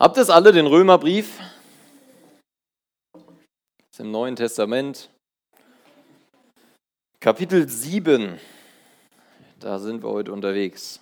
[0.00, 1.38] Habt ihr es alle, den Römerbrief?
[3.12, 3.22] Das
[3.92, 5.10] ist im Neuen Testament.
[7.20, 8.40] Kapitel 7.
[9.58, 11.00] Da sind wir heute unterwegs.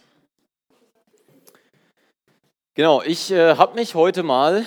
[2.74, 4.66] Genau, ich äh, habe mich heute mal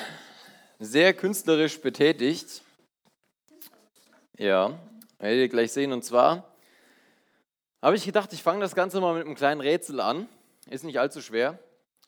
[0.80, 2.62] sehr künstlerisch betätigt.
[4.38, 4.80] Ja,
[5.20, 5.92] werdet ihr gleich sehen.
[5.92, 6.56] Und zwar
[7.82, 10.30] habe ich gedacht, ich fange das Ganze mal mit einem kleinen Rätsel an.
[10.70, 11.60] Ist nicht allzu schwer,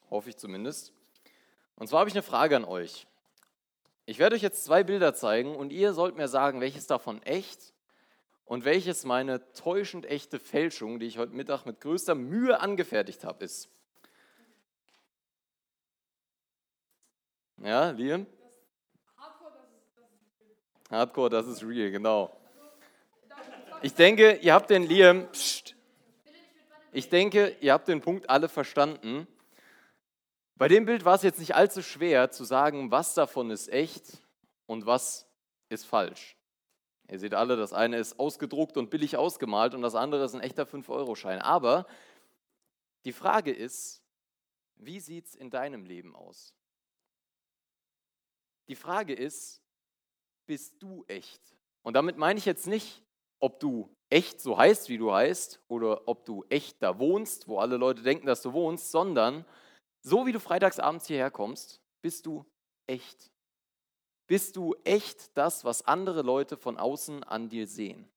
[0.09, 0.92] hoffe ich zumindest.
[1.83, 3.07] Und zwar habe ich eine Frage an euch.
[4.05, 7.73] Ich werde euch jetzt zwei Bilder zeigen und ihr sollt mir sagen, welches davon echt
[8.45, 13.43] und welches meine täuschend echte Fälschung, die ich heute Mittag mit größter Mühe angefertigt habe,
[13.43, 13.67] ist.
[17.57, 18.27] Ja, Liam?
[20.89, 22.33] Hardcore, das ist real, genau.
[23.81, 25.75] Ich denke, ihr habt den Liam, pst,
[26.93, 29.27] ich denke, ihr habt den Punkt alle verstanden.
[30.63, 34.23] Bei dem Bild war es jetzt nicht allzu schwer zu sagen, was davon ist echt
[34.65, 35.27] und was
[35.67, 36.37] ist falsch.
[37.09, 40.39] Ihr seht alle, das eine ist ausgedruckt und billig ausgemalt und das andere ist ein
[40.39, 41.41] echter 5-Euro-Schein.
[41.41, 41.85] Aber
[43.03, 44.05] die Frage ist,
[44.77, 46.55] wie sieht es in deinem Leben aus?
[48.69, 49.61] Die Frage ist,
[50.45, 51.41] bist du echt?
[51.81, 53.03] Und damit meine ich jetzt nicht,
[53.41, 57.59] ob du echt so heißt, wie du heißt, oder ob du echt da wohnst, wo
[57.59, 59.45] alle Leute denken, dass du wohnst, sondern
[60.03, 62.45] so wie du freitagsabends hierher kommst, bist du
[62.85, 63.31] echt.
[64.27, 68.09] Bist du echt das, was andere Leute von außen an dir sehen?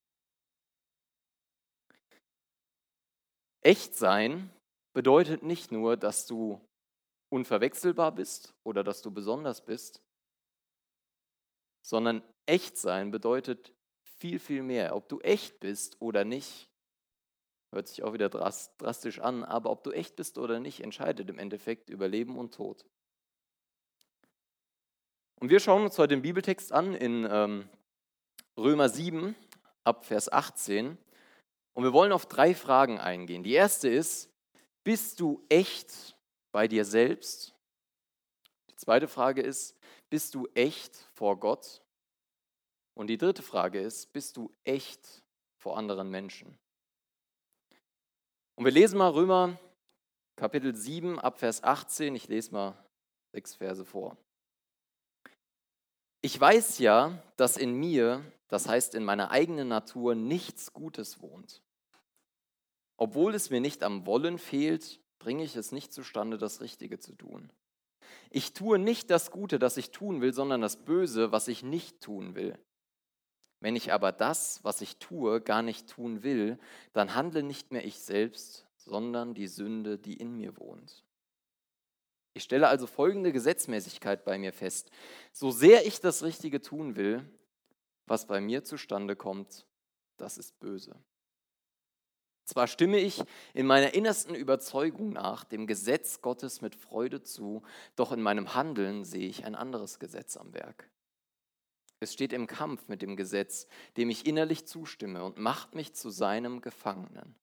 [3.63, 4.51] Echt sein
[4.93, 6.61] bedeutet nicht nur, dass du
[7.29, 10.03] unverwechselbar bist oder dass du besonders bist,
[11.83, 14.95] sondern echt sein bedeutet viel, viel mehr.
[14.95, 16.69] Ob du echt bist oder nicht,
[17.73, 21.39] Hört sich auch wieder drastisch an, aber ob du echt bist oder nicht, entscheidet im
[21.39, 22.85] Endeffekt über Leben und Tod.
[25.39, 27.69] Und wir schauen uns heute den Bibeltext an in ähm,
[28.57, 29.35] Römer 7
[29.85, 30.97] ab Vers 18.
[31.75, 33.43] Und wir wollen auf drei Fragen eingehen.
[33.43, 34.31] Die erste ist,
[34.83, 36.17] bist du echt
[36.53, 37.55] bei dir selbst?
[38.71, 39.77] Die zweite Frage ist,
[40.09, 41.83] bist du echt vor Gott?
[42.95, 45.23] Und die dritte Frage ist, bist du echt
[45.59, 46.57] vor anderen Menschen?
[48.57, 49.59] Und wir lesen mal Römer
[50.35, 52.15] Kapitel 7 ab Vers 18.
[52.17, 52.75] Ich lese mal
[53.33, 54.17] sechs Verse vor.
[56.23, 61.63] Ich weiß ja, dass in mir, das heißt in meiner eigenen Natur, nichts Gutes wohnt.
[62.97, 67.15] Obwohl es mir nicht am Wollen fehlt, bringe ich es nicht zustande, das Richtige zu
[67.15, 67.53] tun.
[68.31, 72.01] Ich tue nicht das Gute, das ich tun will, sondern das Böse, was ich nicht
[72.01, 72.59] tun will.
[73.67, 76.57] Wenn ich aber das, was ich tue, gar nicht tun will,
[76.93, 81.03] dann handle nicht mehr ich selbst, sondern die Sünde, die in mir wohnt.
[82.33, 84.93] Ich stelle also folgende Gesetzmäßigkeit bei mir fest.
[85.33, 87.29] So sehr ich das Richtige tun will,
[88.07, 89.67] was bei mir zustande kommt,
[90.17, 90.95] das ist böse.
[92.45, 93.21] Zwar stimme ich
[93.53, 97.65] in meiner innersten Überzeugung nach dem Gesetz Gottes mit Freude zu,
[97.97, 100.89] doch in meinem Handeln sehe ich ein anderes Gesetz am Werk.
[102.01, 106.11] Es steht im Kampf mit dem Gesetz, dem ich innerlich zustimme und macht mich zu
[106.11, 107.35] seinem Gefangenen.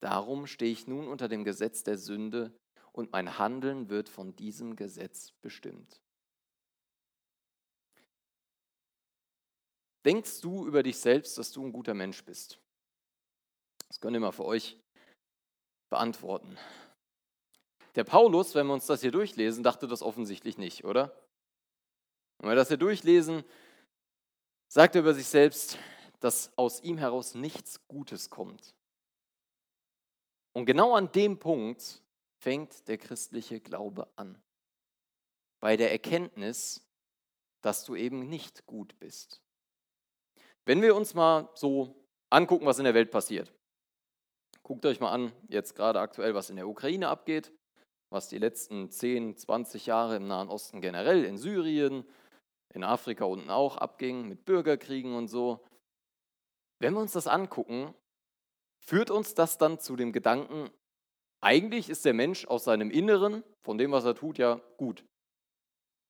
[0.00, 2.52] Darum stehe ich nun unter dem Gesetz der Sünde
[2.92, 6.00] und mein Handeln wird von diesem Gesetz bestimmt.
[10.04, 12.58] Denkst du über dich selbst, dass du ein guter Mensch bist?
[13.88, 14.78] Das könnt ihr mal für euch
[15.90, 16.56] beantworten.
[17.96, 21.14] Der Paulus, wenn wir uns das hier durchlesen, dachte das offensichtlich nicht, oder?
[22.40, 23.44] Wenn wir das hier durchlesen,
[24.66, 25.78] sagt er über sich selbst,
[26.20, 28.74] dass aus ihm heraus nichts Gutes kommt.
[30.52, 32.02] Und genau an dem Punkt
[32.38, 34.40] fängt der christliche Glaube an.
[35.60, 36.82] Bei der Erkenntnis,
[37.60, 39.42] dass du eben nicht gut bist.
[40.64, 41.94] Wenn wir uns mal so
[42.30, 43.52] angucken, was in der Welt passiert.
[44.62, 47.52] Guckt euch mal an, jetzt gerade aktuell, was in der Ukraine abgeht,
[48.08, 52.06] was die letzten 10, 20 Jahre im Nahen Osten generell, in Syrien,
[52.72, 55.64] in Afrika unten auch abging, mit Bürgerkriegen und so.
[56.78, 57.94] Wenn wir uns das angucken,
[58.78, 60.70] führt uns das dann zu dem Gedanken,
[61.40, 65.04] eigentlich ist der Mensch aus seinem Inneren, von dem, was er tut, ja gut.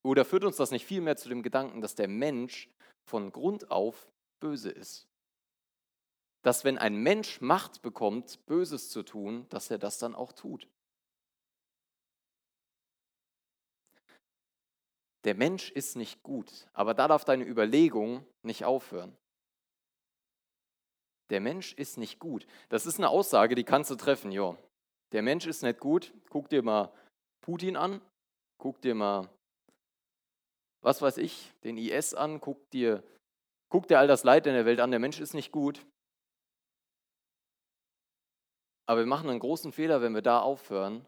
[0.03, 2.69] Oder führt uns das nicht vielmehr zu dem Gedanken, dass der Mensch
[3.05, 4.11] von Grund auf
[4.41, 5.09] böse ist?
[6.43, 10.69] Dass wenn ein Mensch Macht bekommt, Böses zu tun, dass er das dann auch tut.
[15.25, 19.17] Der Mensch ist nicht gut, aber da darf deine Überlegung nicht aufhören.
[21.31, 22.46] Der Mensch ist nicht gut.
[22.70, 24.56] Das ist eine Aussage, die kannst du treffen, ja.
[25.12, 26.12] Der Mensch ist nicht gut.
[26.28, 26.93] Guck dir mal
[27.40, 28.00] Putin an.
[28.58, 29.28] guck dir mal,
[30.82, 33.02] was weiß ich, den IS an, guck dir,
[33.70, 35.87] guck dir all das Leid in der Welt an, der Mensch ist nicht gut.
[38.87, 41.06] Aber wir machen einen großen Fehler, wenn wir da aufhören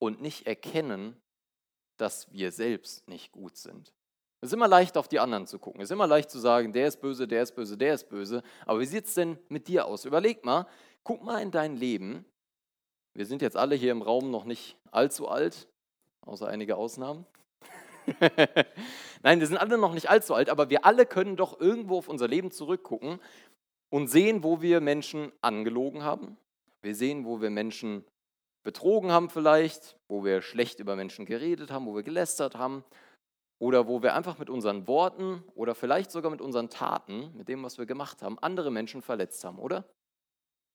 [0.00, 1.20] und nicht erkennen,
[1.96, 3.92] dass wir selbst nicht gut sind.
[4.40, 5.80] Es ist immer leicht, auf die anderen zu gucken.
[5.80, 8.42] Es ist immer leicht zu sagen, der ist böse, der ist böse, der ist böse.
[8.66, 10.04] Aber wie sieht es denn mit dir aus?
[10.04, 10.66] Überleg mal,
[11.04, 12.24] guck mal in dein Leben.
[13.14, 15.68] Wir sind jetzt alle hier im Raum noch nicht allzu alt,
[16.22, 17.24] außer einige Ausnahmen.
[19.22, 22.08] Nein, wir sind alle noch nicht allzu alt, aber wir alle können doch irgendwo auf
[22.08, 23.20] unser Leben zurückgucken
[23.90, 26.36] und sehen, wo wir Menschen angelogen haben,
[26.80, 28.04] wir sehen, wo wir Menschen
[28.62, 32.84] betrogen haben vielleicht, wo wir schlecht über Menschen geredet haben, wo wir gelästert haben
[33.58, 37.62] oder wo wir einfach mit unseren Worten oder vielleicht sogar mit unseren Taten, mit dem,
[37.62, 39.84] was wir gemacht haben, andere Menschen verletzt haben, oder?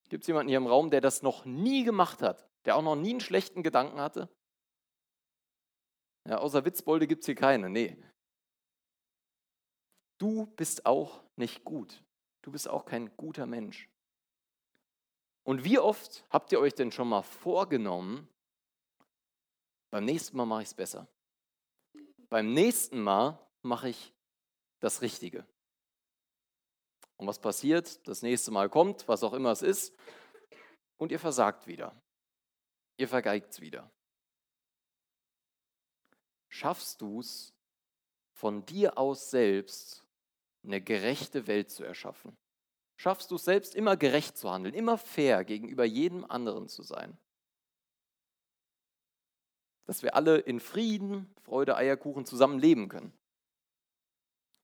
[0.10, 2.96] Gibt es jemanden hier im Raum, der das noch nie gemacht hat, der auch noch
[2.96, 4.30] nie einen schlechten Gedanken hatte?
[6.28, 7.98] Ja, außer Witzbolde gibt es hier keine, nee.
[10.18, 12.04] Du bist auch nicht gut.
[12.42, 13.90] Du bist auch kein guter Mensch.
[15.48, 18.28] Und wie oft habt ihr euch denn schon mal vorgenommen,
[19.90, 21.08] beim nächsten Mal mache ich es besser?
[22.28, 24.14] Beim nächsten Mal mache ich
[24.82, 25.48] das Richtige.
[27.16, 28.06] Und was passiert?
[28.10, 29.96] Das nächste Mal kommt, was auch immer es ist,
[30.98, 31.96] und ihr versagt wieder.
[32.98, 33.90] Ihr vergeigt es wieder.
[36.50, 37.54] Schaffst du es,
[38.34, 40.04] von dir aus selbst
[40.66, 42.36] eine gerechte Welt zu erschaffen?
[42.98, 47.18] Schaffst du es selbst, immer gerecht zu handeln, immer fair gegenüber jedem anderen zu sein.
[49.86, 53.14] Dass wir alle in Frieden, Freude, Eierkuchen zusammen leben können.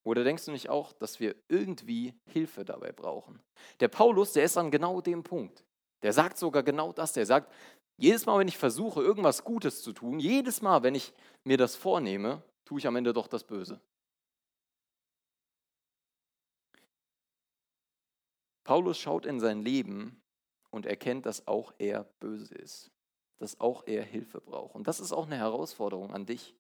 [0.06, 3.42] Oder denkst du nicht auch, dass wir irgendwie Hilfe dabei brauchen?
[3.80, 5.64] Der Paulus, der ist an genau dem Punkt.
[6.02, 7.14] Der sagt sogar genau das.
[7.14, 7.54] Der sagt,
[7.98, 11.14] jedes Mal, wenn ich versuche, irgendwas Gutes zu tun, jedes Mal, wenn ich
[11.46, 13.80] mir das vornehme, tue ich am Ende doch das Böse.
[18.64, 20.22] Paulus schaut in sein Leben
[20.70, 22.92] und erkennt, dass auch er böse ist,
[23.38, 24.76] dass auch er Hilfe braucht.
[24.76, 26.56] Und das ist auch eine Herausforderung an dich.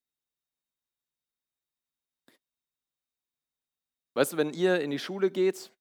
[4.13, 5.71] Weißt du, wenn ihr in die Schule geht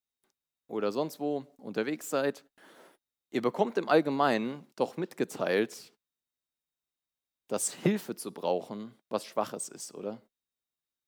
[0.67, 2.45] oder sonst wo unterwegs seid,
[3.31, 5.93] ihr bekommt im Allgemeinen doch mitgeteilt,
[7.49, 10.23] dass Hilfe zu brauchen was Schwaches ist, oder?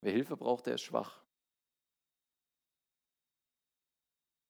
[0.02, 1.23] Wer Hilfe braucht, der ist schwach.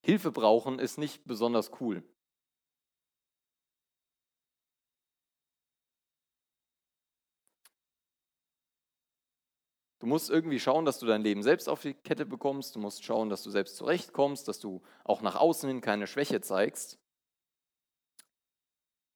[0.05, 2.03] Hilfe brauchen ist nicht besonders cool.
[10.01, 12.77] Du musst irgendwie schauen, dass du dein Leben selbst auf die Kette bekommst.
[12.77, 16.43] Du musst schauen, dass du selbst zurechtkommst, dass du auch nach außen hin keine Schwäche
[16.43, 16.99] zeigst.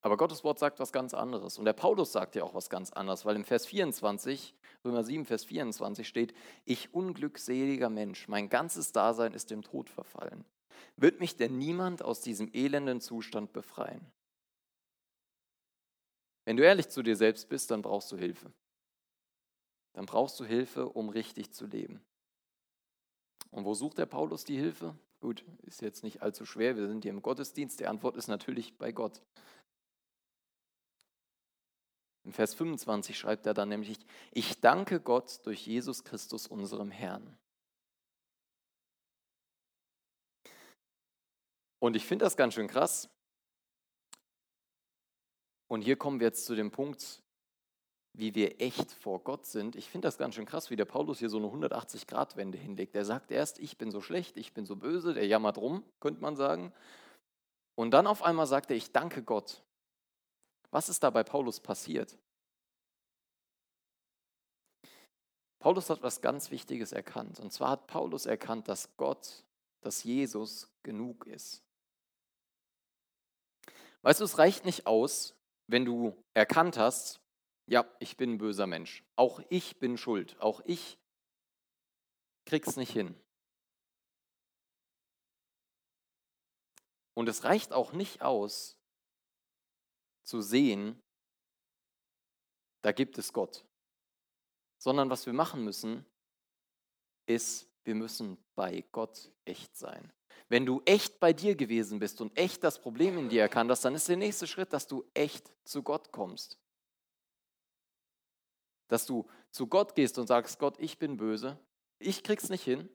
[0.01, 1.59] Aber Gottes Wort sagt was ganz anderes.
[1.59, 4.55] Und der Paulus sagt ja auch was ganz anderes, weil im Vers 24,
[4.87, 6.33] Römer 7, Vers 24 steht,
[6.65, 10.47] ich unglückseliger Mensch, mein ganzes Dasein ist dem Tod verfallen.
[10.97, 14.05] Wird mich denn niemand aus diesem elenden Zustand befreien?
[16.45, 18.53] Wenn du ehrlich zu dir selbst bist, dann brauchst du Hilfe.
[19.93, 22.01] Dann brauchst du Hilfe, um richtig zu leben.
[23.51, 24.95] Und wo sucht der Paulus die Hilfe?
[25.21, 27.81] Gut, ist jetzt nicht allzu schwer, wir sind hier im Gottesdienst.
[27.81, 29.21] Die Antwort ist natürlich bei Gott.
[32.25, 33.99] Im Vers 25 schreibt er dann nämlich,
[34.33, 37.39] ich danke Gott durch Jesus Christus, unserem Herrn.
[41.81, 43.09] Und ich finde das ganz schön krass.
[45.69, 47.23] Und hier kommen wir jetzt zu dem Punkt,
[48.15, 49.77] wie wir echt vor Gott sind.
[49.77, 52.97] Ich finde das ganz schön krass, wie der Paulus hier so eine 180-Grad-Wende hinlegt.
[52.97, 56.21] Er sagt erst, ich bin so schlecht, ich bin so böse, der jammert rum, könnte
[56.21, 56.73] man sagen.
[57.77, 59.63] Und dann auf einmal sagt er, ich danke Gott.
[60.71, 62.19] Was ist da bei Paulus passiert?
[65.61, 67.39] Paulus hat was ganz Wichtiges erkannt.
[67.41, 69.45] Und zwar hat Paulus erkannt, dass Gott,
[69.81, 71.63] dass Jesus genug ist.
[74.03, 75.35] Weißt du, es reicht nicht aus,
[75.67, 77.21] wenn du erkannt hast,
[77.67, 79.05] ja, ich bin ein böser Mensch.
[79.17, 80.41] Auch ich bin schuld.
[80.41, 80.99] Auch ich
[82.47, 83.15] krieg's nicht hin.
[87.15, 88.79] Und es reicht auch nicht aus,
[90.23, 91.03] zu sehen,
[92.83, 93.67] da gibt es Gott.
[94.79, 96.07] Sondern was wir machen müssen,
[97.27, 100.13] ist, wir müssen bei Gott echt sein.
[100.49, 103.85] Wenn du echt bei dir gewesen bist und echt das Problem in dir erkannt hast,
[103.85, 106.59] dann ist der nächste Schritt, dass du echt zu Gott kommst.
[108.89, 111.59] Dass du zu Gott gehst und sagst, Gott, ich bin böse,
[111.99, 112.89] ich krieg's nicht hin.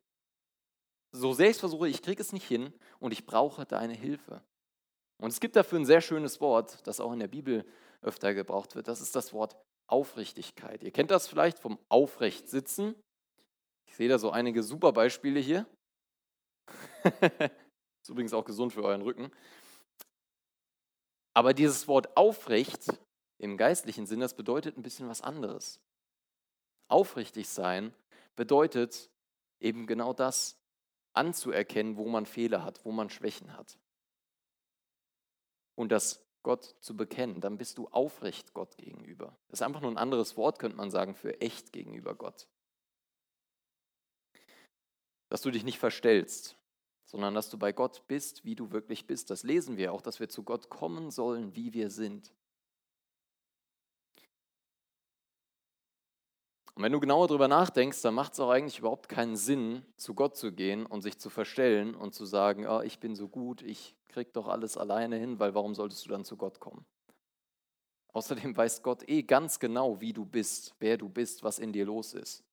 [1.12, 4.44] So sehr ich versuche, ich krieg es nicht hin und ich brauche deine Hilfe.
[5.20, 7.66] Und es gibt dafür ein sehr schönes Wort, das auch in der Bibel
[8.02, 8.88] öfter gebraucht wird.
[8.88, 9.56] Das ist das Wort
[9.88, 10.84] Aufrichtigkeit.
[10.84, 12.96] Ihr kennt das vielleicht vom Aufrechtsitzen.
[13.88, 15.68] Ich sehe da so einige super Beispiele hier.
[18.02, 19.32] Ist übrigens auch gesund für euren Rücken.
[21.34, 22.88] Aber dieses Wort aufrecht
[23.38, 25.82] im geistlichen Sinn, das bedeutet ein bisschen was anderes.
[26.88, 27.94] Aufrichtig sein
[28.36, 29.10] bedeutet
[29.60, 30.60] eben genau das,
[31.14, 33.78] anzuerkennen, wo man Fehler hat, wo man Schwächen hat.
[35.76, 39.38] Und das Gott zu bekennen, dann bist du aufrecht Gott gegenüber.
[39.48, 42.48] Das ist einfach nur ein anderes Wort, könnte man sagen, für echt gegenüber Gott.
[45.30, 46.58] Dass du dich nicht verstellst,
[47.14, 49.30] sondern dass du bei Gott bist, wie du wirklich bist.
[49.30, 52.34] Das lesen wir auch, dass wir zu Gott kommen sollen, wie wir sind.
[56.74, 60.16] Und wenn du genauer darüber nachdenkst, dann macht es auch eigentlich überhaupt keinen Sinn, zu
[60.16, 63.62] Gott zu gehen und sich zu verstellen und zu sagen, oh, ich bin so gut,
[63.62, 66.84] ich krieg doch alles alleine hin, weil warum solltest du dann zu Gott kommen?
[68.08, 71.86] Außerdem weiß Gott eh ganz genau, wie du bist, wer du bist, was in dir
[71.86, 72.44] los ist.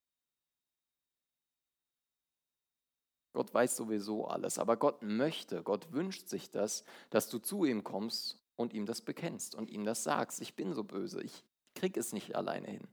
[3.40, 7.84] Gott weiß sowieso alles, aber Gott möchte, Gott wünscht sich das, dass du zu ihm
[7.84, 10.42] kommst und ihm das bekennst und ihm das sagst.
[10.42, 11.42] Ich bin so böse, ich
[11.74, 12.86] krieg es nicht alleine hin.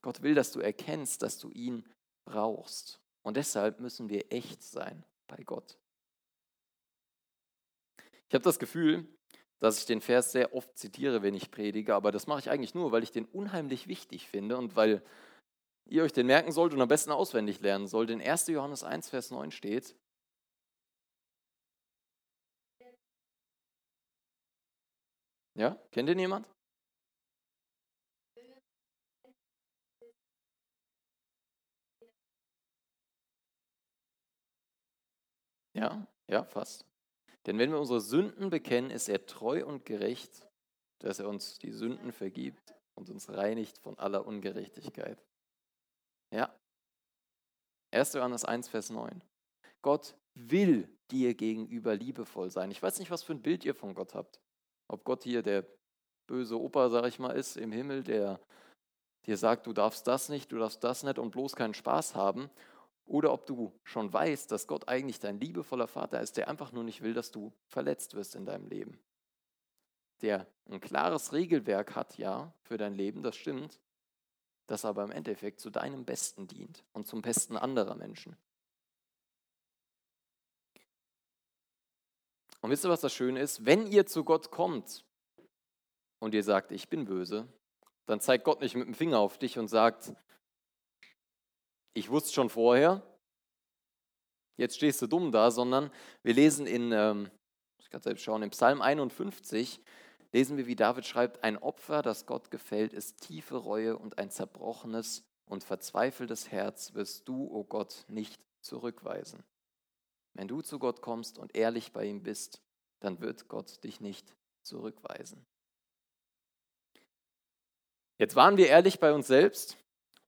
[0.00, 1.84] Gott will, dass du erkennst, dass du ihn
[2.24, 3.02] brauchst.
[3.20, 5.76] Und deshalb müssen wir echt sein bei Gott.
[8.28, 9.06] Ich habe das Gefühl,
[9.58, 12.74] dass ich den Vers sehr oft zitiere, wenn ich predige, aber das mache ich eigentlich
[12.74, 15.02] nur, weil ich den unheimlich wichtig finde und weil
[15.88, 18.10] ihr euch den merken sollt und am besten auswendig lernen sollt.
[18.10, 18.48] In 1.
[18.48, 19.94] Johannes 1, Vers 9 steht,
[25.54, 26.46] ja, kennt den jemand?
[35.74, 36.84] Ja, ja, fast.
[37.46, 40.46] Denn wenn wir unsere Sünden bekennen, ist er treu und gerecht,
[40.98, 45.24] dass er uns die Sünden vergibt und uns reinigt von aller Ungerechtigkeit.
[46.30, 46.54] Ja.
[47.90, 48.12] 1.
[48.14, 49.22] Johannes 1, Vers 9.
[49.82, 52.70] Gott will dir gegenüber liebevoll sein.
[52.70, 54.40] Ich weiß nicht, was für ein Bild ihr von Gott habt.
[54.88, 55.66] Ob Gott hier der
[56.26, 58.40] böse Opa, sag ich mal, ist im Himmel, der
[59.26, 62.50] dir sagt, du darfst das nicht, du darfst das nicht und bloß keinen Spaß haben.
[63.04, 66.84] Oder ob du schon weißt, dass Gott eigentlich dein liebevoller Vater ist, der einfach nur
[66.84, 68.98] nicht will, dass du verletzt wirst in deinem Leben.
[70.20, 73.80] Der ein klares Regelwerk hat, ja, für dein Leben, das stimmt,
[74.68, 78.36] das aber im Endeffekt zu deinem Besten dient und zum Besten anderer Menschen.
[82.60, 83.64] Und wisst ihr, was das Schöne ist?
[83.64, 85.04] Wenn ihr zu Gott kommt
[86.18, 87.48] und ihr sagt, ich bin böse,
[88.06, 90.12] dann zeigt Gott nicht mit dem Finger auf dich und sagt,
[91.94, 93.02] ich wusste schon vorher,
[94.56, 95.90] jetzt stehst du dumm da, sondern
[96.22, 97.30] wir lesen in, ähm,
[97.78, 99.80] ich kann selbst schauen, im Psalm 51,
[100.32, 104.30] lesen wir, wie David schreibt, ein Opfer, das Gott gefällt, ist tiefe Reue und ein
[104.30, 109.42] zerbrochenes und verzweifeltes Herz wirst du, o oh Gott, nicht zurückweisen.
[110.34, 112.60] Wenn du zu Gott kommst und ehrlich bei ihm bist,
[113.00, 115.44] dann wird Gott dich nicht zurückweisen.
[118.18, 119.76] Jetzt waren wir ehrlich bei uns selbst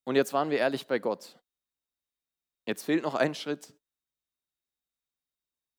[0.05, 1.39] und jetzt waren wir ehrlich bei Gott.
[2.67, 3.75] Jetzt fehlt noch ein Schritt.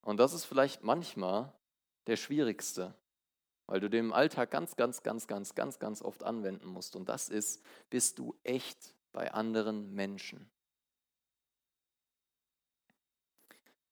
[0.02, 1.54] Und das ist vielleicht manchmal
[2.08, 2.94] der schwierigste,
[3.72, 6.98] weil du den im Alltag ganz, ganz, ganz, ganz, ganz, ganz oft anwenden musst.
[6.98, 10.52] Und das ist, bist du echt bei anderen Menschen.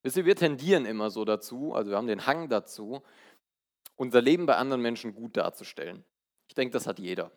[0.03, 3.01] Wisst ihr, wir tendieren immer so dazu, also wir haben den Hang dazu,
[3.95, 6.03] unser Leben bei anderen Menschen gut darzustellen.
[6.49, 7.31] Ich denke, das hat jeder.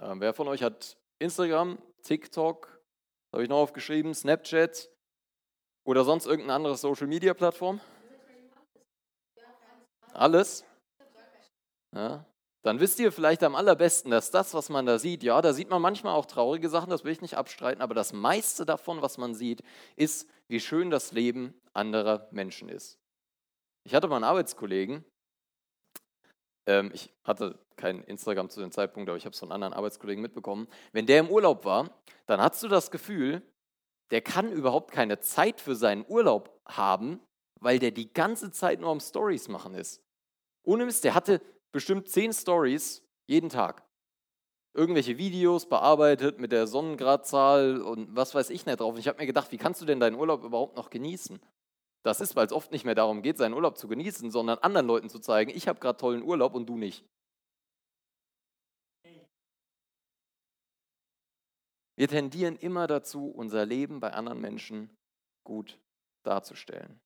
[0.00, 2.82] Äh, wer von euch hat Instagram, TikTok,
[3.30, 4.90] habe ich noch aufgeschrieben, Snapchat
[5.84, 7.80] oder sonst irgendeine andere Social-Media-Plattform?
[10.12, 10.64] Alles?
[11.94, 12.26] Ja.
[12.62, 15.68] Dann wisst ihr vielleicht am allerbesten, dass das, was man da sieht, ja, da sieht
[15.68, 19.18] man manchmal auch traurige Sachen, das will ich nicht abstreiten, aber das meiste davon, was
[19.18, 19.62] man sieht,
[19.96, 23.00] ist, wie schön das Leben anderer Menschen ist.
[23.84, 25.04] Ich hatte mal einen Arbeitskollegen,
[26.66, 30.22] ähm, ich hatte kein Instagram zu dem Zeitpunkt, aber ich habe es von anderen Arbeitskollegen
[30.22, 30.68] mitbekommen.
[30.92, 31.90] Wenn der im Urlaub war,
[32.26, 33.42] dann hast du das Gefühl,
[34.12, 37.20] der kann überhaupt keine Zeit für seinen Urlaub haben,
[37.60, 40.00] weil der die ganze Zeit nur am Stories machen ist.
[40.64, 41.40] Ohne Mist, der hatte
[41.72, 43.84] bestimmt zehn Stories jeden Tag.
[44.74, 48.94] Irgendwelche Videos bearbeitet mit der Sonnengradzahl und was weiß ich nicht drauf.
[48.94, 51.40] Und ich habe mir gedacht, wie kannst du denn deinen Urlaub überhaupt noch genießen?
[52.02, 54.86] Das ist, weil es oft nicht mehr darum geht, seinen Urlaub zu genießen, sondern anderen
[54.86, 57.04] Leuten zu zeigen, ich habe gerade tollen Urlaub und du nicht.
[61.94, 64.90] Wir tendieren immer dazu, unser Leben bei anderen Menschen
[65.44, 65.78] gut
[66.24, 67.00] darzustellen.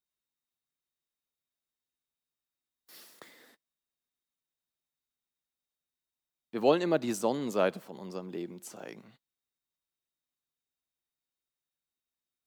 [6.57, 9.15] Wir wollen immer die Sonnenseite von unserem Leben zeigen.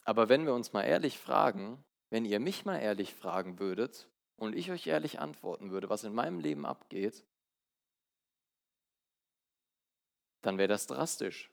[0.03, 4.57] Aber wenn wir uns mal ehrlich fragen, wenn ihr mich mal ehrlich fragen würdet und
[4.57, 7.25] ich euch ehrlich antworten würde, was in meinem Leben abgeht,
[10.43, 11.49] dann wäre das drastisch.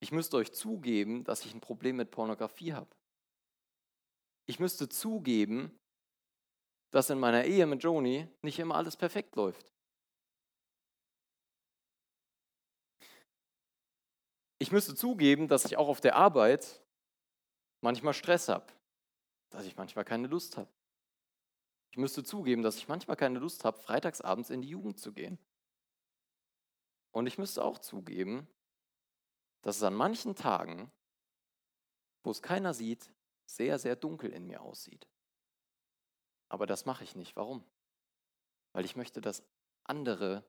[0.00, 2.90] Ich müsste euch zugeben, dass ich ein Problem mit Pornografie habe.
[4.46, 5.78] Ich müsste zugeben,
[6.90, 9.71] dass in meiner Ehe mit Joni nicht immer alles perfekt läuft.
[14.62, 16.84] Ich müsste zugeben, dass ich auch auf der Arbeit
[17.80, 18.72] manchmal Stress habe,
[19.50, 20.70] dass ich manchmal keine Lust habe.
[21.90, 25.36] Ich müsste zugeben, dass ich manchmal keine Lust habe, freitagsabends in die Jugend zu gehen.
[27.10, 28.46] Und ich müsste auch zugeben,
[29.62, 30.92] dass es an manchen Tagen,
[32.22, 33.12] wo es keiner sieht,
[33.44, 35.08] sehr, sehr dunkel in mir aussieht.
[36.48, 37.34] Aber das mache ich nicht.
[37.34, 37.64] Warum?
[38.70, 39.42] Weil ich möchte, dass
[39.82, 40.44] andere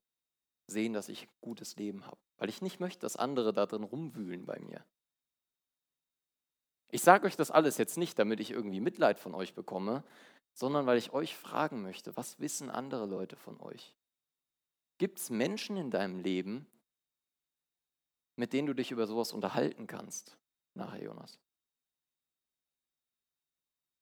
[0.67, 2.17] sehen, dass ich ein gutes Leben habe.
[2.37, 4.85] Weil ich nicht möchte, dass andere da drin rumwühlen bei mir.
[6.89, 10.03] Ich sage euch das alles jetzt nicht, damit ich irgendwie Mitleid von euch bekomme,
[10.53, 13.95] sondern weil ich euch fragen möchte, was wissen andere Leute von euch?
[14.99, 16.67] Gibt es Menschen in deinem Leben,
[18.35, 20.37] mit denen du dich über sowas unterhalten kannst?
[20.75, 21.39] Nachher, Jonas.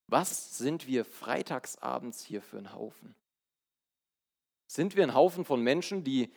[0.08, 3.16] Was sind wir freitagsabends hier für ein Haufen?
[4.68, 6.34] Sind wir ein Haufen von Menschen, die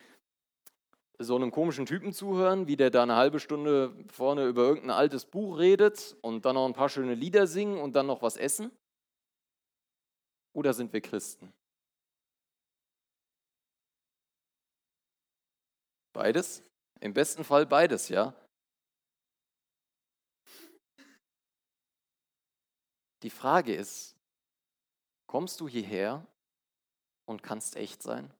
[1.18, 5.24] so einem komischen Typen zuhören, wie der da eine halbe Stunde vorne über irgendein altes
[5.24, 8.70] Buch redet und dann noch ein paar schöne Lieder singen und dann noch was essen?
[10.52, 11.52] Oder sind wir Christen?
[16.12, 16.62] Beides?
[17.00, 18.34] Im besten Fall beides, ja.
[23.22, 24.16] Die Frage ist,
[25.26, 26.26] kommst du hierher
[27.24, 28.32] und kannst echt sein?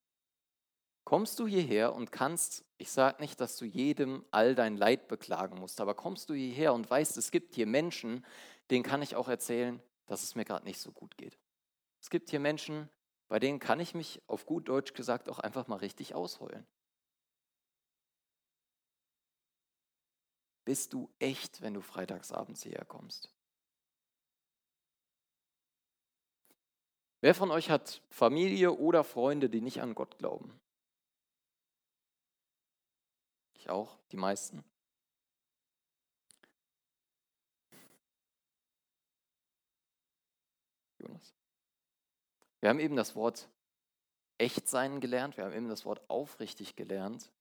[1.05, 5.59] Kommst du hierher und kannst, ich sage nicht, dass du jedem all dein Leid beklagen
[5.59, 8.25] musst, aber kommst du hierher und weißt, es gibt hier Menschen,
[8.71, 11.39] denen kann ich auch erzählen, dass es mir gerade nicht so gut geht.
[12.01, 12.89] Es gibt hier Menschen,
[13.29, 16.67] bei denen kann ich mich auf gut Deutsch gesagt auch einfach mal richtig ausheulen.
[20.65, 23.31] Bist du echt, wenn du freitagsabends hierher kommst?
[27.21, 30.61] Wer von euch hat Familie oder Freunde, die nicht an Gott glauben?
[33.65, 34.63] Ich auch, die meisten.
[40.99, 41.35] Jonas.
[42.61, 43.49] Wir haben eben das Wort
[44.37, 47.33] echt sein gelernt, wir haben eben das Wort aufrichtig gelernt.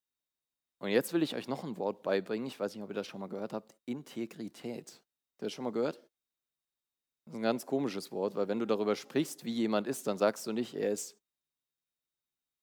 [0.80, 3.08] Und jetzt will ich euch noch ein Wort beibringen, ich weiß nicht, ob ihr das
[3.08, 5.02] schon mal gehört habt, Integrität.
[5.34, 5.98] Habt ihr das schon mal gehört?
[5.98, 10.18] Das ist ein ganz komisches Wort, weil wenn du darüber sprichst, wie jemand ist, dann
[10.18, 11.18] sagst du nicht, er ist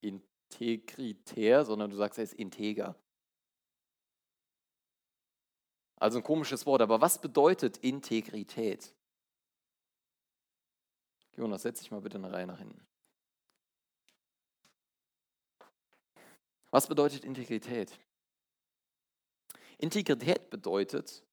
[0.01, 2.95] integritär, sondern du sagst, er ist integer.
[6.01, 8.91] Also ein komisches Wort, aber was bedeutet Integrität?
[11.37, 12.83] Jonas, setz dich mal bitte eine Reihe nach hinten.
[16.71, 17.99] Was bedeutet Integrität?
[19.77, 21.23] Integrität bedeutet,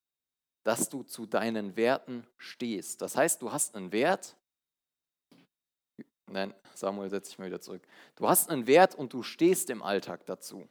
[0.64, 3.00] dass du zu deinen Werten stehst.
[3.00, 4.36] Das heißt, du hast einen Wert.
[6.26, 7.88] Nein, Samuel, setz dich mal wieder zurück.
[8.16, 10.68] Du hast einen Wert und du stehst im Alltag dazu.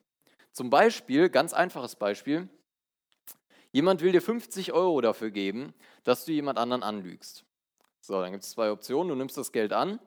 [0.51, 2.47] Zum Beispiel, ganz einfaches Beispiel,
[3.71, 7.45] jemand will dir 50 Euro dafür geben, dass du jemand anderen anlügst.
[8.01, 9.09] So, dann gibt es zwei Optionen.
[9.09, 9.99] Du nimmst das Geld an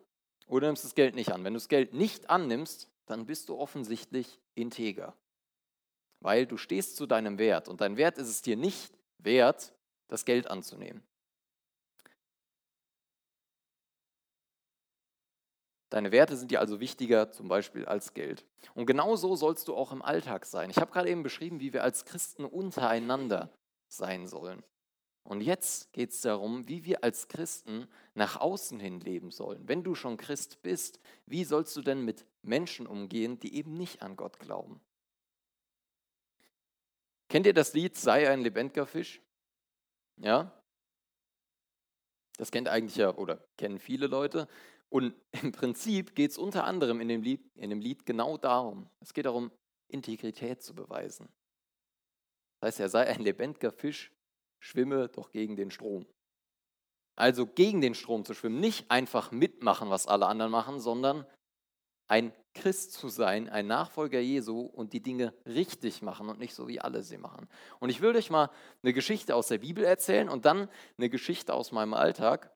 [0.46, 1.44] oder nimmst das Geld nicht an.
[1.44, 5.14] Wenn du das Geld nicht annimmst, dann bist du offensichtlich integer.
[6.20, 9.72] Weil du stehst zu deinem Wert und dein Wert ist es dir nicht wert,
[10.08, 11.02] das Geld anzunehmen.
[15.90, 18.46] Deine Werte sind dir also wichtiger zum Beispiel als Geld.
[18.74, 20.70] Und genau so sollst du auch im Alltag sein.
[20.70, 23.50] Ich habe gerade eben beschrieben, wie wir als Christen untereinander
[23.88, 24.62] sein sollen.
[25.24, 29.68] Und jetzt geht es darum, wie wir als Christen nach außen hin leben sollen.
[29.68, 34.00] Wenn du schon Christ bist, wie sollst du denn mit Menschen umgehen, die eben nicht
[34.00, 34.80] an Gott glauben?
[37.28, 39.20] Kennt ihr das Lied Sei ein lebendiger Fisch?
[40.16, 40.52] Ja?
[42.38, 44.48] Das kennt eigentlich ja oder kennen viele Leute.
[44.90, 48.90] Und im Prinzip geht es unter anderem in dem, Lied, in dem Lied genau darum.
[49.00, 49.50] Es geht darum,
[49.88, 51.28] Integrität zu beweisen.
[52.60, 54.12] Das heißt, er sei ein lebendiger Fisch,
[54.60, 56.06] schwimme doch gegen den Strom.
[57.16, 61.26] Also gegen den Strom zu schwimmen, nicht einfach mitmachen, was alle anderen machen, sondern
[62.08, 66.66] ein Christ zu sein, ein Nachfolger Jesu und die Dinge richtig machen und nicht so,
[66.66, 67.48] wie alle sie machen.
[67.78, 68.50] Und ich will euch mal
[68.82, 72.52] eine Geschichte aus der Bibel erzählen und dann eine Geschichte aus meinem Alltag,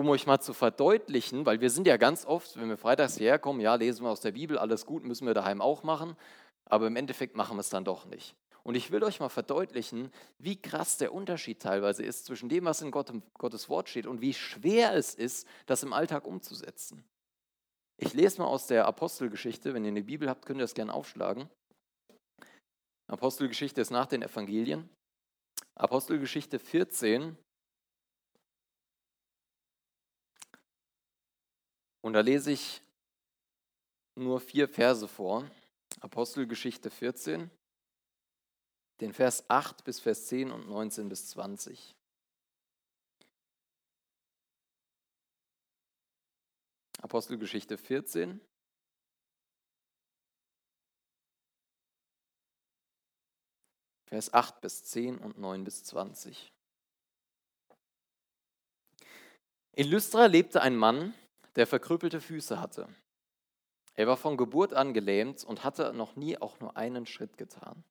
[0.00, 3.38] um euch mal zu verdeutlichen, weil wir sind ja ganz oft, wenn wir freitags hierher
[3.38, 6.16] kommen, ja, lesen wir aus der Bibel, alles gut, müssen wir daheim auch machen.
[6.64, 8.34] aber im Endeffekt machen wir es dann doch nicht.
[8.62, 12.80] Und ich will euch mal verdeutlichen, wie krass der Unterschied teilweise ist zwischen dem, was
[12.80, 17.04] in Gottes Wort steht und wie schwer es ist, das im Alltag umzusetzen.
[17.98, 20.94] Ich lese mal aus der Apostelgeschichte, wenn ihr eine Bibel habt, könnt ihr das gerne
[20.94, 21.50] aufschlagen.
[23.06, 24.88] Apostelgeschichte ist nach den Evangelien.
[25.74, 27.36] Apostelgeschichte 14.
[32.02, 32.82] Und da lese ich
[34.14, 35.50] nur vier Verse vor.
[36.00, 37.50] Apostelgeschichte 14
[39.00, 41.94] den Vers 8 bis Vers 10 und 19 bis 20.
[47.00, 48.40] Apostelgeschichte 14.
[54.06, 56.52] Vers 8 bis 10 und 9 bis 20.
[59.72, 61.14] In Lystra lebte ein Mann,
[61.56, 62.88] der verkrüppelte Füße hatte.
[63.94, 67.84] Er war von Geburt an gelähmt und hatte noch nie auch nur einen Schritt getan.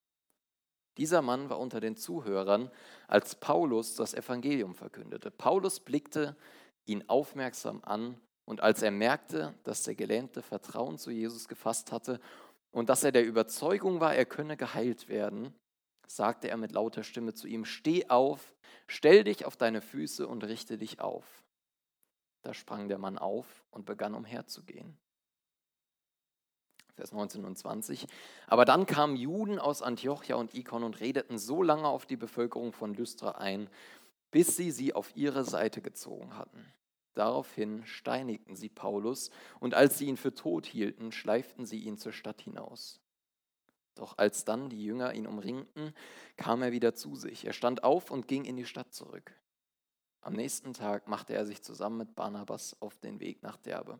[0.97, 2.71] Dieser Mann war unter den Zuhörern,
[3.07, 5.31] als Paulus das Evangelium verkündete.
[5.31, 6.35] Paulus blickte
[6.85, 12.19] ihn aufmerksam an und als er merkte, dass der Gelähmte Vertrauen zu Jesus gefasst hatte
[12.71, 15.53] und dass er der Überzeugung war, er könne geheilt werden,
[16.07, 18.55] sagte er mit lauter Stimme zu ihm, steh auf,
[18.87, 21.43] stell dich auf deine Füße und richte dich auf.
[22.41, 24.97] Da sprang der Mann auf und begann umherzugehen.
[26.95, 28.07] Vers 19 und 20.
[28.47, 32.73] Aber dann kamen Juden aus Antiochia und Ikon und redeten so lange auf die Bevölkerung
[32.73, 33.69] von Lystra ein,
[34.31, 36.65] bis sie sie auf ihre Seite gezogen hatten.
[37.13, 42.11] Daraufhin steinigten sie Paulus und als sie ihn für tot hielten, schleiften sie ihn zur
[42.11, 42.99] Stadt hinaus.
[43.95, 45.93] Doch als dann die Jünger ihn umringten,
[46.37, 47.45] kam er wieder zu sich.
[47.45, 49.33] Er stand auf und ging in die Stadt zurück.
[50.21, 53.99] Am nächsten Tag machte er sich zusammen mit Barnabas auf den Weg nach Derbe.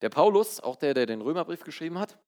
[0.00, 2.18] Der Paulus, auch der, der den Römerbrief geschrieben hat,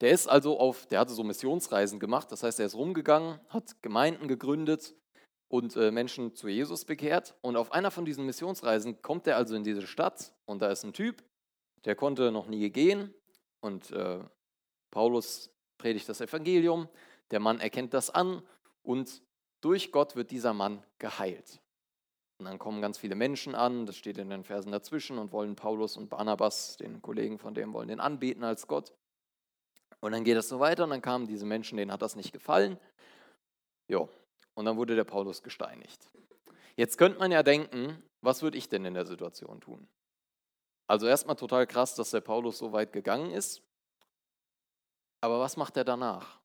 [0.00, 3.82] der ist also auf, der hatte so Missionsreisen gemacht, das heißt, er ist rumgegangen, hat
[3.82, 4.94] Gemeinden gegründet
[5.48, 7.34] und äh, Menschen zu Jesus bekehrt.
[7.40, 10.84] Und auf einer von diesen Missionsreisen kommt er also in diese Stadt und da ist
[10.84, 11.24] ein Typ,
[11.84, 13.14] der konnte noch nie gehen
[13.60, 14.20] und äh,
[14.90, 16.88] Paulus predigt das Evangelium,
[17.30, 18.42] der Mann erkennt das an
[18.82, 19.22] und
[19.66, 21.60] durch Gott wird dieser Mann geheilt.
[22.38, 25.56] Und dann kommen ganz viele Menschen an, das steht in den Versen dazwischen, und wollen
[25.56, 28.92] Paulus und Barnabas, den Kollegen von dem, wollen den anbeten als Gott.
[29.98, 32.32] Und dann geht es so weiter und dann kamen diese Menschen, denen hat das nicht
[32.32, 32.78] gefallen.
[33.88, 34.08] Jo,
[34.54, 36.12] und dann wurde der Paulus gesteinigt.
[36.76, 39.88] Jetzt könnte man ja denken, was würde ich denn in der Situation tun?
[40.86, 43.62] Also erstmal total krass, dass der Paulus so weit gegangen ist.
[45.20, 46.38] Aber was macht er danach?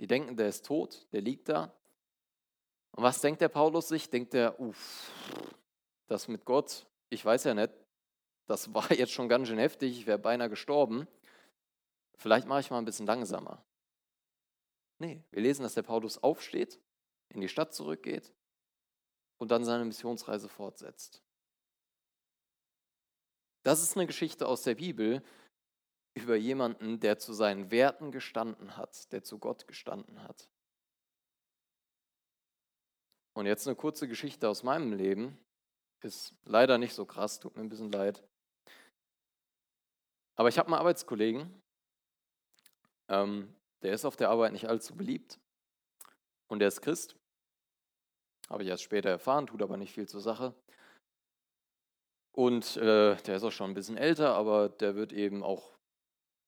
[0.00, 1.77] Die denken, der ist tot, der liegt da.
[2.98, 4.10] Und was denkt der Paulus sich?
[4.10, 5.12] Denkt er, uff,
[6.08, 7.70] das mit Gott, ich weiß ja nicht,
[8.48, 11.06] das war jetzt schon ganz schön heftig, ich wäre beinahe gestorben.
[12.16, 13.64] Vielleicht mache ich mal ein bisschen langsamer.
[14.98, 16.80] Nee, wir lesen, dass der Paulus aufsteht,
[17.28, 18.34] in die Stadt zurückgeht
[19.36, 21.22] und dann seine Missionsreise fortsetzt.
[23.62, 25.22] Das ist eine Geschichte aus der Bibel
[26.14, 30.48] über jemanden, der zu seinen Werten gestanden hat, der zu Gott gestanden hat.
[33.38, 35.38] Und jetzt eine kurze Geschichte aus meinem Leben.
[36.02, 38.20] Ist leider nicht so krass, tut mir ein bisschen leid.
[40.34, 41.62] Aber ich habe einen Arbeitskollegen,
[43.06, 45.38] ähm, der ist auf der Arbeit nicht allzu beliebt
[46.48, 47.14] und der ist Christ.
[48.48, 50.52] Habe ich erst später erfahren, tut aber nicht viel zur Sache.
[52.32, 55.78] Und äh, der ist auch schon ein bisschen älter, aber der wird eben auch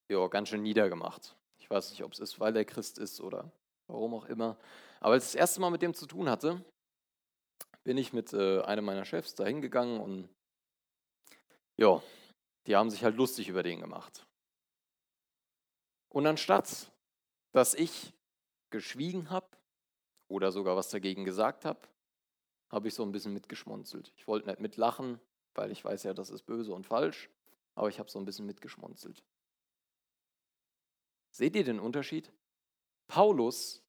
[0.09, 1.37] ja, ganz schön niedergemacht.
[1.57, 3.49] Ich weiß nicht, ob es ist, weil er Christ ist oder
[3.87, 4.57] warum auch immer.
[4.99, 6.65] Aber als ich das erste Mal mit dem zu tun hatte,
[7.83, 10.29] bin ich mit äh, einem meiner Chefs da hingegangen und
[11.77, 12.01] ja,
[12.67, 14.25] die haben sich halt lustig über den gemacht.
[16.09, 16.91] Und anstatt,
[17.51, 18.13] dass ich
[18.69, 19.47] geschwiegen habe
[20.27, 21.79] oder sogar was dagegen gesagt habe,
[22.69, 24.13] habe ich so ein bisschen mitgeschmunzelt.
[24.15, 25.19] Ich wollte nicht mitlachen,
[25.53, 27.29] weil ich weiß ja, das ist böse und falsch,
[27.75, 29.23] aber ich habe so ein bisschen mitgeschmunzelt.
[31.31, 32.31] Seht ihr den Unterschied?
[33.07, 33.83] Paulus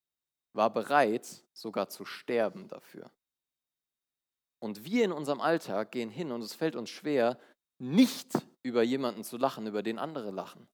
[0.53, 3.11] war bereit, sogar zu sterben dafür.
[4.63, 7.37] Und wir in unserem Alltag gehen hin und es fällt uns schwer,
[7.79, 10.69] nicht über jemanden zu lachen, über den andere lachen.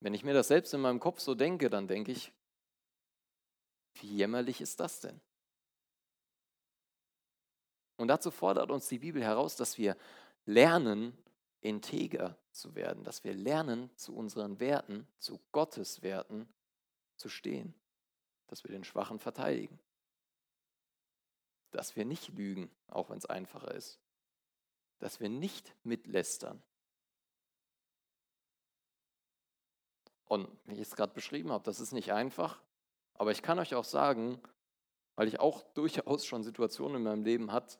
[0.00, 2.32] Wenn ich mir das selbst in meinem Kopf so denke, dann denke ich,
[4.00, 5.20] wie jämmerlich ist das denn?
[7.98, 9.96] Und dazu fordert uns die Bibel heraus, dass wir
[10.44, 11.16] lernen,
[11.60, 16.52] integer zu werden, dass wir lernen, zu unseren Werten, zu Gottes Werten
[17.16, 17.74] zu stehen,
[18.48, 19.78] dass wir den Schwachen verteidigen
[21.70, 24.00] dass wir nicht lügen, auch wenn es einfacher ist,
[24.98, 26.62] dass wir nicht mitlästern,
[30.26, 32.60] Und wie ich es gerade beschrieben habe, das ist nicht einfach.
[33.14, 34.40] Aber ich kann euch auch sagen,
[35.14, 37.78] weil ich auch durchaus schon Situationen in meinem Leben hatte,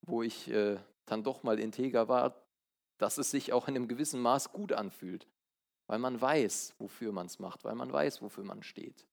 [0.00, 2.42] wo ich äh, dann doch mal integer war,
[2.98, 5.28] dass es sich auch in einem gewissen Maß gut anfühlt,
[5.86, 9.06] weil man weiß, wofür man es macht, weil man weiß, wofür man steht.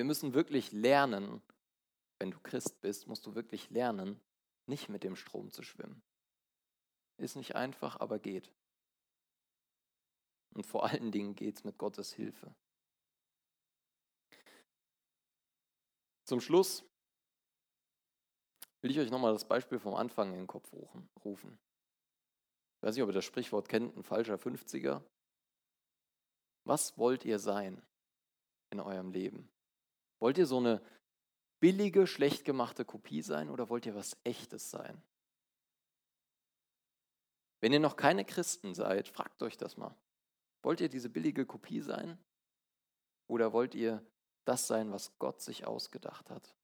[0.00, 1.42] Wir müssen wirklich lernen,
[2.18, 4.18] wenn du Christ bist, musst du wirklich lernen,
[4.64, 6.02] nicht mit dem Strom zu schwimmen.
[7.18, 8.50] Ist nicht einfach, aber geht.
[10.54, 12.54] Und vor allen Dingen geht es mit Gottes Hilfe.
[16.24, 16.82] Zum Schluss
[18.80, 21.58] will ich euch nochmal das Beispiel vom Anfang in den Kopf rufen.
[22.78, 25.04] Ich weiß nicht, ob ihr das Sprichwort kennt, ein falscher 50er.
[26.64, 27.82] Was wollt ihr sein
[28.70, 29.52] in eurem Leben?
[30.20, 30.80] Wollt ihr so eine
[31.60, 35.02] billige, schlecht gemachte Kopie sein oder wollt ihr was Echtes sein?
[37.60, 39.94] Wenn ihr noch keine Christen seid, fragt euch das mal.
[40.62, 42.18] Wollt ihr diese billige Kopie sein?
[43.26, 44.04] Oder wollt ihr
[44.44, 46.54] das sein, was Gott sich ausgedacht hat?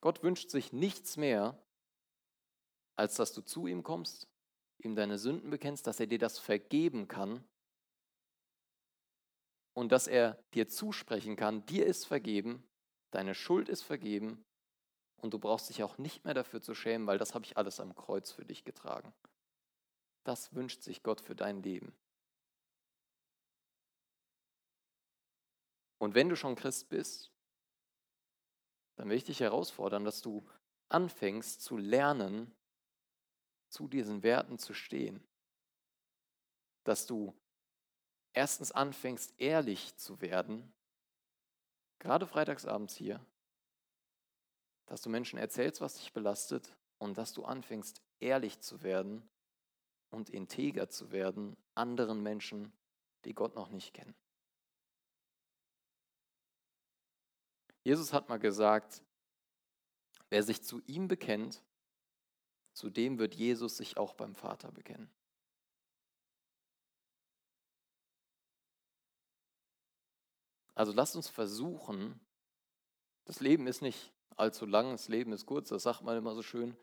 [0.00, 1.58] Gott wünscht sich nichts mehr,
[2.96, 4.28] als dass du zu ihm kommst,
[4.78, 7.42] ihm deine Sünden bekennst, dass er dir das vergeben kann
[9.74, 12.66] und dass er dir zusprechen kann, dir ist vergeben,
[13.10, 14.44] deine Schuld ist vergeben
[15.18, 17.80] und du brauchst dich auch nicht mehr dafür zu schämen, weil das habe ich alles
[17.80, 19.12] am Kreuz für dich getragen.
[20.24, 21.94] Das wünscht sich Gott für dein Leben.
[25.98, 27.30] Und wenn du schon Christ bist,
[28.96, 30.46] dann will ich dich herausfordern, dass du
[30.88, 32.54] anfängst zu lernen,
[33.68, 35.26] zu diesen Werten zu stehen.
[36.84, 37.34] Dass du
[38.34, 40.72] erstens anfängst, ehrlich zu werden,
[41.98, 43.24] gerade freitagsabends hier,
[44.86, 49.28] dass du Menschen erzählst, was dich belastet und dass du anfängst, ehrlich zu werden
[50.10, 52.72] und integer zu werden anderen Menschen,
[53.24, 54.14] die Gott noch nicht kennen.
[57.82, 59.02] Jesus hat mal gesagt,
[60.30, 61.62] wer sich zu ihm bekennt,
[62.72, 65.10] zu dem wird Jesus sich auch beim Vater bekennen.
[70.74, 72.20] Also lasst uns versuchen,
[73.24, 76.42] das Leben ist nicht allzu lang, das Leben ist kurz, das sagt man immer so
[76.42, 76.76] schön.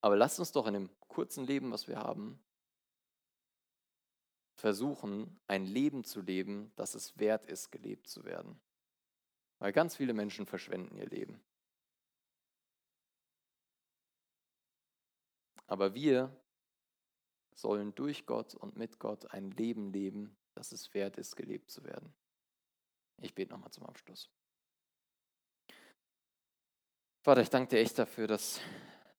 [0.00, 2.38] Aber lasst uns doch in dem kurzen Leben, was wir haben,
[4.54, 8.60] versuchen, ein Leben zu leben, das es wert ist, gelebt zu werden.
[9.58, 11.42] Weil ganz viele Menschen verschwenden ihr Leben.
[15.66, 16.36] Aber wir
[17.54, 21.84] sollen durch Gott und mit Gott ein Leben leben, das es wert ist, gelebt zu
[21.84, 22.14] werden.
[23.22, 24.30] Ich bete nochmal zum Abschluss.
[27.22, 28.60] Vater, ich danke dir echt dafür, dass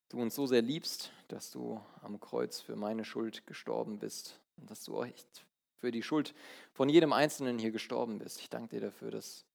[0.10, 4.70] du uns so sehr liebst, dass du am Kreuz für meine Schuld gestorben bist und
[4.70, 5.46] dass du echt
[5.78, 6.34] für die Schuld
[6.74, 8.40] von jedem Einzelnen hier gestorben bist.
[8.40, 9.46] Ich danke dir dafür, dass,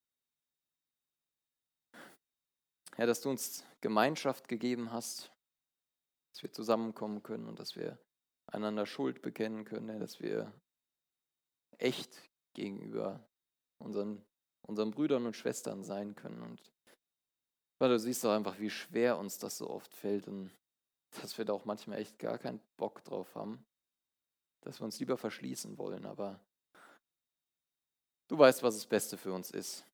[2.99, 5.31] ja, dass du uns Gemeinschaft gegeben hast,
[6.33, 7.99] dass wir zusammenkommen können und dass wir
[8.47, 10.53] einander Schuld bekennen können, dass wir
[11.79, 12.21] echt
[12.55, 13.25] gegenüber
[13.79, 14.25] unseren,
[14.63, 16.43] unseren Brüdern und Schwestern sein können.
[16.43, 16.73] Und
[17.79, 20.51] du siehst doch einfach, wie schwer uns das so oft fällt und
[21.23, 23.65] dass wir da auch manchmal echt gar keinen Bock drauf haben,
[24.61, 26.41] dass wir uns lieber verschließen wollen, aber
[28.29, 29.85] du weißt, was das Beste für uns ist.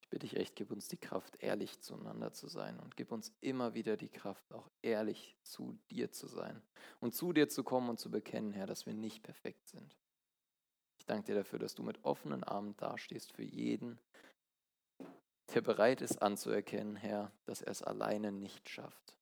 [0.00, 3.32] Ich bitte dich echt, gib uns die Kraft, ehrlich zueinander zu sein und gib uns
[3.40, 6.60] immer wieder die Kraft, auch ehrlich zu dir zu sein
[6.98, 9.99] und zu dir zu kommen und zu bekennen, Herr, dass wir nicht perfekt sind.
[11.00, 13.98] Ich danke dir dafür, dass du mit offenen Armen dastehst für jeden,
[15.54, 19.16] der bereit ist anzuerkennen, Herr, dass er es alleine nicht schafft.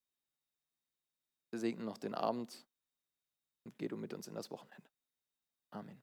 [1.50, 2.66] Wir segnen noch den Abend
[3.64, 4.90] und geh du mit uns in das Wochenende.
[5.70, 6.02] Amen.